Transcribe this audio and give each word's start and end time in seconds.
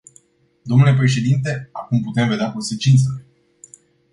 Domnule 0.65 0.93
președinte, 0.95 1.69
acum 1.71 2.01
putem 2.01 2.27
vedea 2.27 2.51
consecințele. 2.51 3.25